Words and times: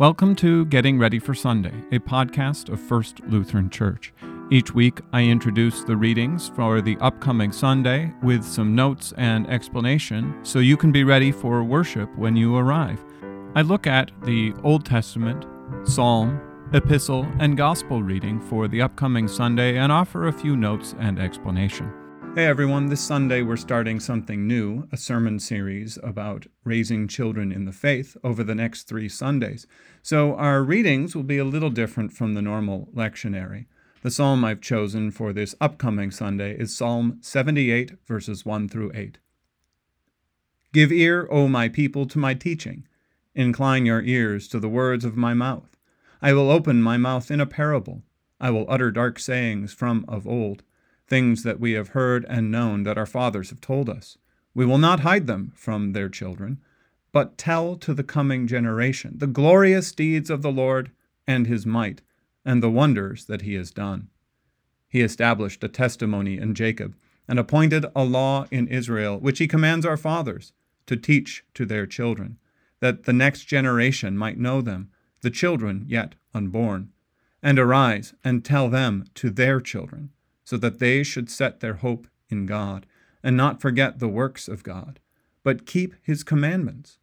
Welcome 0.00 0.34
to 0.36 0.64
Getting 0.64 0.98
Ready 0.98 1.18
for 1.18 1.34
Sunday, 1.34 1.74
a 1.92 1.98
podcast 1.98 2.70
of 2.70 2.80
First 2.80 3.20
Lutheran 3.26 3.68
Church. 3.68 4.14
Each 4.50 4.72
week, 4.72 5.02
I 5.12 5.24
introduce 5.24 5.84
the 5.84 5.94
readings 5.94 6.48
for 6.56 6.80
the 6.80 6.96
upcoming 7.02 7.52
Sunday 7.52 8.10
with 8.22 8.42
some 8.42 8.74
notes 8.74 9.12
and 9.18 9.46
explanation 9.50 10.38
so 10.42 10.58
you 10.58 10.78
can 10.78 10.90
be 10.90 11.04
ready 11.04 11.30
for 11.30 11.62
worship 11.62 12.08
when 12.16 12.34
you 12.34 12.56
arrive. 12.56 13.04
I 13.54 13.60
look 13.60 13.86
at 13.86 14.10
the 14.24 14.54
Old 14.64 14.86
Testament, 14.86 15.44
Psalm, 15.84 16.40
Epistle, 16.72 17.30
and 17.38 17.58
Gospel 17.58 18.02
reading 18.02 18.40
for 18.40 18.68
the 18.68 18.80
upcoming 18.80 19.28
Sunday 19.28 19.76
and 19.76 19.92
offer 19.92 20.28
a 20.28 20.32
few 20.32 20.56
notes 20.56 20.94
and 20.98 21.18
explanation. 21.18 21.92
Hey 22.36 22.46
everyone, 22.46 22.86
this 22.86 23.00
Sunday 23.00 23.42
we're 23.42 23.56
starting 23.56 23.98
something 23.98 24.46
new, 24.46 24.86
a 24.92 24.96
sermon 24.96 25.40
series 25.40 25.98
about 26.00 26.46
raising 26.62 27.08
children 27.08 27.50
in 27.50 27.64
the 27.64 27.72
faith 27.72 28.16
over 28.22 28.44
the 28.44 28.54
next 28.54 28.84
three 28.84 29.08
Sundays. 29.08 29.66
So 30.00 30.36
our 30.36 30.62
readings 30.62 31.16
will 31.16 31.24
be 31.24 31.38
a 31.38 31.44
little 31.44 31.70
different 31.70 32.12
from 32.12 32.34
the 32.34 32.40
normal 32.40 32.88
lectionary. 32.94 33.66
The 34.02 34.12
psalm 34.12 34.44
I've 34.44 34.60
chosen 34.60 35.10
for 35.10 35.32
this 35.32 35.56
upcoming 35.60 36.12
Sunday 36.12 36.56
is 36.56 36.74
Psalm 36.74 37.18
78, 37.20 37.94
verses 38.06 38.46
1 38.46 38.68
through 38.68 38.92
8. 38.94 39.18
Give 40.72 40.92
ear, 40.92 41.26
O 41.32 41.48
my 41.48 41.68
people, 41.68 42.06
to 42.06 42.18
my 42.20 42.34
teaching. 42.34 42.86
Incline 43.34 43.86
your 43.86 44.02
ears 44.02 44.46
to 44.48 44.60
the 44.60 44.68
words 44.68 45.04
of 45.04 45.16
my 45.16 45.34
mouth. 45.34 45.76
I 46.22 46.32
will 46.34 46.48
open 46.48 46.80
my 46.80 46.96
mouth 46.96 47.28
in 47.28 47.40
a 47.40 47.46
parable. 47.46 48.04
I 48.40 48.50
will 48.50 48.66
utter 48.68 48.92
dark 48.92 49.18
sayings 49.18 49.72
from 49.72 50.04
of 50.06 50.28
old 50.28 50.62
things 51.10 51.42
that 51.42 51.60
we 51.60 51.72
have 51.72 51.88
heard 51.88 52.24
and 52.28 52.50
known 52.50 52.84
that 52.84 52.96
our 52.96 53.04
fathers 53.04 53.50
have 53.50 53.60
told 53.60 53.90
us. 53.90 54.16
We 54.54 54.64
will 54.64 54.78
not 54.78 55.00
hide 55.00 55.26
them 55.26 55.52
from 55.56 55.92
their 55.92 56.08
children, 56.08 56.60
but 57.12 57.36
tell 57.36 57.76
to 57.76 57.92
the 57.92 58.04
coming 58.04 58.46
generation 58.46 59.14
the 59.18 59.26
glorious 59.26 59.90
deeds 59.92 60.30
of 60.30 60.42
the 60.42 60.52
Lord 60.52 60.92
and 61.26 61.46
his 61.46 61.66
might, 61.66 62.00
and 62.44 62.62
the 62.62 62.70
wonders 62.70 63.26
that 63.26 63.42
he 63.42 63.54
has 63.54 63.72
done. 63.72 64.08
He 64.88 65.02
established 65.02 65.62
a 65.62 65.68
testimony 65.68 66.38
in 66.38 66.54
Jacob, 66.54 66.96
and 67.28 67.38
appointed 67.38 67.86
a 67.94 68.04
law 68.04 68.46
in 68.50 68.66
Israel, 68.68 69.18
which 69.18 69.38
he 69.38 69.46
commands 69.46 69.86
our 69.86 69.96
fathers 69.96 70.52
to 70.86 70.96
teach 70.96 71.44
to 71.54 71.64
their 71.64 71.86
children, 71.86 72.38
that 72.80 73.04
the 73.04 73.12
next 73.12 73.44
generation 73.44 74.16
might 74.16 74.38
know 74.38 74.60
them, 74.60 74.90
the 75.20 75.30
children 75.30 75.84
yet 75.86 76.14
unborn, 76.34 76.90
and 77.42 77.58
arise 77.58 78.14
and 78.24 78.44
tell 78.44 78.68
them 78.68 79.04
to 79.14 79.30
their 79.30 79.60
children 79.60 80.10
so 80.50 80.56
that 80.56 80.80
they 80.80 81.04
should 81.04 81.30
set 81.30 81.60
their 81.60 81.74
hope 81.74 82.08
in 82.28 82.44
God, 82.44 82.84
and 83.22 83.36
not 83.36 83.60
forget 83.60 84.00
the 84.00 84.08
works 84.08 84.48
of 84.48 84.64
God, 84.64 84.98
but 85.44 85.64
keep 85.64 85.94
his 86.02 86.24
commandments, 86.24 86.98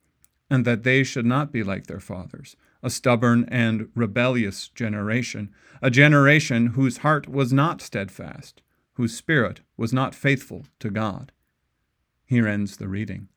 and 0.50 0.66
that 0.66 0.84
they 0.84 1.02
should 1.02 1.26
not 1.26 1.50
be 1.50 1.64
like 1.64 1.88
their 1.88 2.02
fathers, 2.02 2.58
a 2.84 2.90
stubborn 2.90 3.46
and 3.48 3.88
rebellious 3.96 4.68
generation, 4.68 5.50
a 5.82 5.90
generation 5.90 6.68
whose 6.68 6.98
heart 6.98 7.30
was 7.30 7.54
not 7.54 7.82
steadfast, 7.82 8.62
whose 8.96 9.16
spirit 9.16 9.62
was 9.78 9.94
not 9.94 10.14
faithful 10.14 10.66
to 10.80 10.90
God. 10.90 11.32
Here 12.26 12.50
ends 12.50 12.76
the 12.76 12.90
reading. 12.90 13.30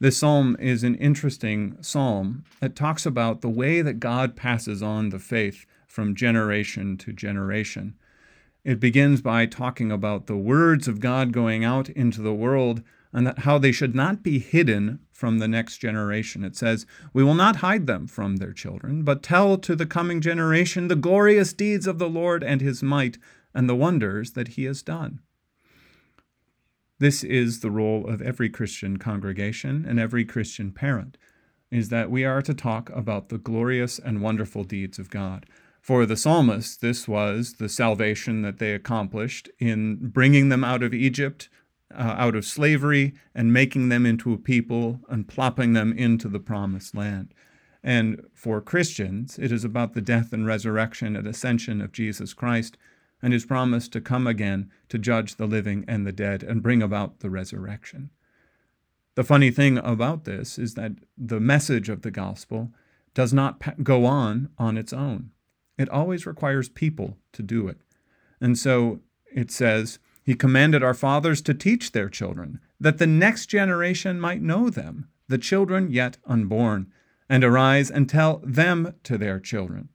This 0.00 0.16
psalm 0.16 0.56
is 0.58 0.82
an 0.82 0.94
interesting 0.94 1.76
psalm 1.82 2.44
that 2.60 2.74
talks 2.74 3.04
about 3.04 3.42
the 3.42 3.50
way 3.50 3.82
that 3.82 4.00
God 4.00 4.36
passes 4.36 4.82
on 4.82 5.10
the 5.10 5.18
faith 5.18 5.66
from 5.86 6.14
generation 6.14 6.96
to 6.96 7.12
generation. 7.12 7.96
It 8.64 8.80
begins 8.80 9.20
by 9.20 9.44
talking 9.44 9.92
about 9.92 10.26
the 10.26 10.36
words 10.36 10.88
of 10.88 11.00
God 11.00 11.32
going 11.32 11.64
out 11.64 11.90
into 11.90 12.22
the 12.22 12.32
world 12.32 12.82
and 13.12 13.36
how 13.38 13.58
they 13.58 13.72
should 13.72 13.94
not 13.94 14.22
be 14.22 14.38
hidden 14.38 15.00
from 15.12 15.38
the 15.38 15.46
next 15.46 15.78
generation. 15.78 16.42
It 16.44 16.56
says, 16.56 16.86
We 17.12 17.22
will 17.22 17.34
not 17.34 17.56
hide 17.56 17.86
them 17.86 18.06
from 18.06 18.36
their 18.36 18.52
children, 18.52 19.02
but 19.02 19.22
tell 19.22 19.58
to 19.58 19.76
the 19.76 19.86
coming 19.86 20.20
generation 20.20 20.88
the 20.88 20.96
glorious 20.96 21.52
deeds 21.52 21.86
of 21.86 21.98
the 21.98 22.08
Lord 22.08 22.42
and 22.42 22.60
his 22.60 22.82
might 22.82 23.18
and 23.54 23.68
the 23.68 23.76
wonders 23.76 24.32
that 24.32 24.48
he 24.48 24.64
has 24.64 24.82
done. 24.82 25.20
This 26.98 27.22
is 27.22 27.60
the 27.60 27.70
role 27.70 28.08
of 28.08 28.22
every 28.22 28.48
Christian 28.48 28.96
congregation 28.96 29.84
and 29.86 30.00
every 30.00 30.24
Christian 30.24 30.72
parent, 30.72 31.18
is 31.70 31.90
that 31.90 32.10
we 32.10 32.24
are 32.24 32.42
to 32.42 32.54
talk 32.54 32.88
about 32.90 33.28
the 33.28 33.38
glorious 33.38 33.98
and 33.98 34.22
wonderful 34.22 34.64
deeds 34.64 34.98
of 34.98 35.10
God. 35.10 35.46
For 35.84 36.06
the 36.06 36.16
psalmists, 36.16 36.78
this 36.78 37.06
was 37.06 37.56
the 37.58 37.68
salvation 37.68 38.40
that 38.40 38.56
they 38.56 38.72
accomplished 38.72 39.50
in 39.58 40.08
bringing 40.08 40.48
them 40.48 40.64
out 40.64 40.82
of 40.82 40.94
Egypt, 40.94 41.50
uh, 41.94 42.14
out 42.16 42.34
of 42.34 42.46
slavery, 42.46 43.12
and 43.34 43.52
making 43.52 43.90
them 43.90 44.06
into 44.06 44.32
a 44.32 44.38
people 44.38 45.00
and 45.10 45.28
plopping 45.28 45.74
them 45.74 45.92
into 45.92 46.26
the 46.26 46.40
promised 46.40 46.94
land. 46.94 47.34
And 47.82 48.22
for 48.32 48.62
Christians, 48.62 49.38
it 49.38 49.52
is 49.52 49.62
about 49.62 49.92
the 49.92 50.00
death 50.00 50.32
and 50.32 50.46
resurrection 50.46 51.16
and 51.16 51.26
ascension 51.26 51.82
of 51.82 51.92
Jesus 51.92 52.32
Christ 52.32 52.78
and 53.20 53.34
his 53.34 53.44
promise 53.44 53.86
to 53.90 54.00
come 54.00 54.26
again 54.26 54.70
to 54.88 54.96
judge 54.96 55.36
the 55.36 55.46
living 55.46 55.84
and 55.86 56.06
the 56.06 56.12
dead 56.12 56.42
and 56.42 56.62
bring 56.62 56.82
about 56.82 57.20
the 57.20 57.28
resurrection. 57.28 58.08
The 59.16 59.22
funny 59.22 59.50
thing 59.50 59.76
about 59.76 60.24
this 60.24 60.58
is 60.58 60.76
that 60.76 60.92
the 61.18 61.40
message 61.40 61.90
of 61.90 62.00
the 62.00 62.10
gospel 62.10 62.72
does 63.12 63.34
not 63.34 63.84
go 63.84 64.06
on 64.06 64.48
on 64.56 64.78
its 64.78 64.94
own. 64.94 65.32
It 65.76 65.88
always 65.88 66.26
requires 66.26 66.68
people 66.68 67.16
to 67.32 67.42
do 67.42 67.68
it. 67.68 67.78
And 68.40 68.58
so 68.58 69.00
it 69.34 69.50
says, 69.50 69.98
He 70.22 70.34
commanded 70.34 70.82
our 70.82 70.94
fathers 70.94 71.40
to 71.42 71.54
teach 71.54 71.92
their 71.92 72.08
children, 72.08 72.60
that 72.80 72.98
the 72.98 73.06
next 73.06 73.46
generation 73.46 74.20
might 74.20 74.42
know 74.42 74.70
them, 74.70 75.08
the 75.28 75.38
children 75.38 75.90
yet 75.90 76.18
unborn, 76.26 76.92
and 77.28 77.42
arise 77.42 77.90
and 77.90 78.08
tell 78.08 78.40
them 78.44 78.94
to 79.02 79.18
their 79.18 79.40
children, 79.40 79.88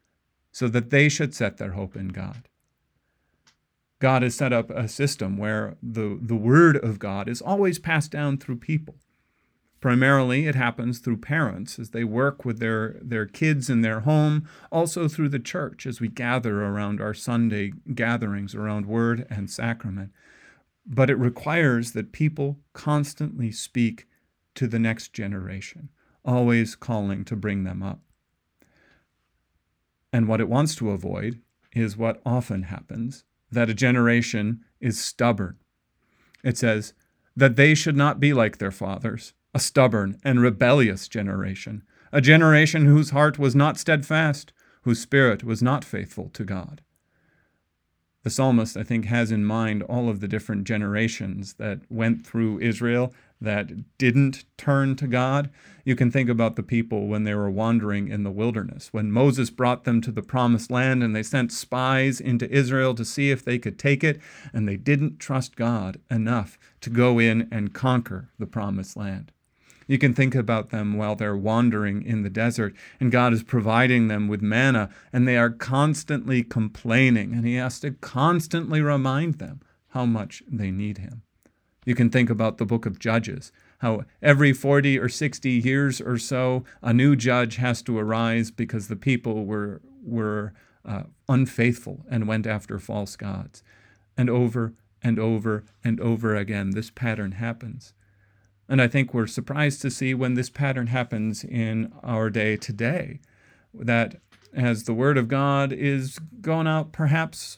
so 0.51 0.67
that 0.67 0.89
they 0.89 1.07
should 1.09 1.33
set 1.33 1.57
their 1.57 1.71
hope 1.71 1.95
in 1.95 2.09
God. 2.09 2.49
God 3.99 4.23
has 4.23 4.35
set 4.35 4.53
up 4.53 4.69
a 4.69 4.87
system 4.87 5.37
where 5.37 5.75
the, 5.83 6.17
the 6.21 6.35
word 6.35 6.77
of 6.77 6.99
God 6.99 7.27
is 7.27 7.41
always 7.41 7.79
passed 7.79 8.11
down 8.11 8.37
through 8.37 8.57
people. 8.57 8.95
Primarily, 9.79 10.45
it 10.45 10.55
happens 10.55 10.99
through 10.99 11.17
parents 11.17 11.79
as 11.79 11.91
they 11.91 12.03
work 12.03 12.43
with 12.43 12.59
their, 12.59 12.97
their 13.01 13.25
kids 13.25 13.69
in 13.69 13.81
their 13.81 14.01
home, 14.01 14.47
also 14.71 15.07
through 15.07 15.29
the 15.29 15.39
church 15.39 15.85
as 15.85 16.01
we 16.01 16.09
gather 16.09 16.63
around 16.63 16.99
our 16.99 17.13
Sunday 17.13 17.71
gatherings 17.93 18.53
around 18.53 18.87
word 18.87 19.25
and 19.29 19.49
sacrament. 19.49 20.11
But 20.85 21.09
it 21.09 21.15
requires 21.15 21.93
that 21.93 22.11
people 22.11 22.59
constantly 22.73 23.51
speak 23.51 24.07
to 24.55 24.67
the 24.67 24.79
next 24.79 25.13
generation, 25.13 25.89
always 26.25 26.75
calling 26.75 27.23
to 27.25 27.37
bring 27.37 27.63
them 27.63 27.81
up. 27.81 28.01
And 30.11 30.27
what 30.27 30.41
it 30.41 30.49
wants 30.49 30.75
to 30.75 30.91
avoid 30.91 31.39
is 31.73 31.95
what 31.95 32.21
often 32.25 32.63
happens 32.63 33.23
that 33.51 33.69
a 33.69 33.73
generation 33.73 34.65
is 34.81 34.99
stubborn. 35.01 35.57
It 36.43 36.57
says, 36.57 36.93
that 37.35 37.55
they 37.55 37.73
should 37.73 37.95
not 37.95 38.19
be 38.19 38.33
like 38.33 38.57
their 38.57 38.71
fathers 38.71 39.33
a 39.53 39.59
stubborn 39.59 40.19
and 40.23 40.41
rebellious 40.41 41.07
generation, 41.07 41.83
a 42.11 42.21
generation 42.21 42.85
whose 42.85 43.09
heart 43.09 43.39
was 43.39 43.55
not 43.55 43.77
steadfast, 43.77 44.53
whose 44.83 44.99
spirit 44.99 45.43
was 45.43 45.61
not 45.61 45.83
faithful 45.83 46.29
to 46.29 46.43
God. 46.43 46.81
The 48.23 48.29
psalmist, 48.29 48.75
I 48.75 48.83
think, 48.83 49.05
has 49.05 49.31
in 49.31 49.45
mind 49.45 49.81
all 49.83 50.09
of 50.09 50.19
the 50.19 50.27
different 50.27 50.65
generations 50.65 51.53
that 51.53 51.79
went 51.89 52.27
through 52.27 52.59
Israel 52.59 53.13
that 53.39 53.97
didn't 53.97 54.43
turn 54.57 54.97
to 54.97 55.07
God. 55.07 55.49
You 55.85 55.95
can 55.95 56.11
think 56.11 56.29
about 56.29 56.57
the 56.57 56.63
people 56.63 57.07
when 57.07 57.23
they 57.23 57.33
were 57.33 57.49
wandering 57.49 58.09
in 58.09 58.23
the 58.23 58.31
wilderness, 58.31 58.89
when 58.91 59.11
Moses 59.11 59.49
brought 59.49 59.85
them 59.85 60.01
to 60.01 60.11
the 60.11 60.21
promised 60.21 60.69
land 60.69 61.01
and 61.01 61.15
they 61.15 61.23
sent 61.23 61.53
spies 61.53 62.19
into 62.19 62.51
Israel 62.51 62.93
to 62.95 63.05
see 63.05 63.31
if 63.31 63.43
they 63.43 63.57
could 63.57 63.79
take 63.79 64.03
it, 64.03 64.19
and 64.51 64.67
they 64.67 64.75
didn't 64.75 65.19
trust 65.19 65.55
God 65.55 66.01
enough 66.11 66.59
to 66.81 66.89
go 66.89 67.19
in 67.19 67.47
and 67.49 67.73
conquer 67.73 68.29
the 68.37 68.45
promised 68.45 68.97
land. 68.97 69.31
You 69.89 69.97
can 69.97 70.13
think 70.13 70.35
about 70.35 70.69
them 70.69 70.97
while 70.97 71.15
they're 71.15 71.35
wandering 71.35 72.03
in 72.03 72.21
the 72.21 72.29
desert, 72.29 72.75
and 72.99 73.11
God 73.11 73.33
is 73.33 73.41
providing 73.41 74.07
them 74.07 74.27
with 74.27 74.39
manna, 74.39 74.91
and 75.11 75.27
they 75.27 75.35
are 75.35 75.49
constantly 75.49 76.43
complaining, 76.43 77.33
and 77.33 77.43
He 77.43 77.55
has 77.55 77.79
to 77.79 77.93
constantly 77.93 78.83
remind 78.83 79.39
them 79.39 79.61
how 79.87 80.05
much 80.05 80.43
they 80.47 80.69
need 80.69 80.99
Him. 80.99 81.23
You 81.87 81.95
can 81.95 82.11
think 82.11 82.29
about 82.29 82.59
the 82.59 82.67
book 82.67 82.85
of 82.85 82.99
Judges, 82.99 83.51
how 83.79 84.03
every 84.21 84.53
40 84.53 84.99
or 84.99 85.09
60 85.09 85.49
years 85.49 85.99
or 85.99 86.19
so, 86.19 86.63
a 86.83 86.93
new 86.93 87.15
judge 87.15 87.55
has 87.55 87.81
to 87.81 87.97
arise 87.97 88.51
because 88.51 88.89
the 88.89 88.95
people 88.95 89.47
were, 89.47 89.81
were 90.03 90.53
uh, 90.85 91.03
unfaithful 91.27 92.05
and 92.07 92.27
went 92.27 92.45
after 92.45 92.77
false 92.77 93.15
gods. 93.15 93.63
And 94.15 94.29
over 94.29 94.75
and 95.01 95.17
over 95.17 95.63
and 95.83 95.99
over 95.99 96.35
again, 96.35 96.71
this 96.71 96.91
pattern 96.91 97.31
happens. 97.31 97.95
And 98.69 98.81
I 98.81 98.87
think 98.87 99.13
we're 99.13 99.27
surprised 99.27 99.81
to 99.81 99.89
see 99.89 100.13
when 100.13 100.35
this 100.35 100.51
pattern 100.51 100.87
happens 100.87 101.43
in 101.43 101.91
our 102.03 102.29
day 102.29 102.55
today, 102.55 103.19
that 103.73 104.21
as 104.53 104.83
the 104.83 104.93
Word 104.93 105.17
of 105.17 105.27
God 105.27 105.73
is 105.73 106.19
going 106.39 106.67
out 106.67 106.91
perhaps 106.91 107.57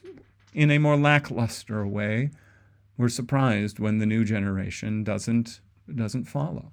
in 0.54 0.72
a 0.72 0.78
more 0.78 0.96
lackluster 0.96 1.86
way, 1.86 2.32
we're 2.98 3.10
surprised 3.10 3.78
when 3.78 3.98
the 3.98 4.06
new 4.06 4.24
generation 4.24 5.04
doesn't, 5.04 5.60
doesn't 5.94 6.26
follow. 6.26 6.72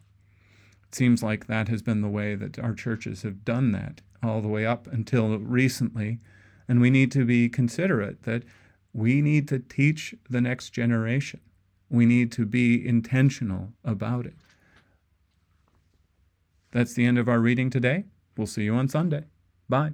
It 0.87 0.95
seems 0.95 1.21
like 1.21 1.49
that 1.49 1.69
has 1.69 1.83
been 1.83 2.01
the 2.01 2.09
way 2.09 2.37
that 2.37 2.61
our 2.61 2.75
churches 2.75 3.23
have 3.23 3.45
done 3.45 3.73
that 3.73 4.03
all 4.23 4.41
the 4.41 4.49
way 4.49 4.65
up 4.65 4.87
until 4.87 5.37
recently. 5.39 6.21
And 6.69 6.81
we 6.81 6.91
need 6.91 7.11
to 7.13 7.25
be 7.25 7.49
considerate 7.49 8.23
that 8.23 8.45
we 8.93 9.21
need 9.21 9.49
to 9.49 9.59
teach 9.59 10.15
the 10.31 10.41
next 10.41 10.71
generation. 10.71 11.41
We 11.91 12.07
need 12.07 12.33
to 12.33 12.45
be 12.45 12.87
intentional 12.87 13.73
about 13.85 14.27
it. 14.27 14.35
That's 16.71 16.95
the 16.95 17.07
end 17.07 17.19
of 17.19 17.29
our 17.29 17.41
reading 17.41 17.71
today. 17.71 18.05
We'll 18.37 18.47
see 18.47 18.65
you 18.65 18.75
on 18.75 18.89
Sunday. 18.89 19.25
Bye. 19.69 19.93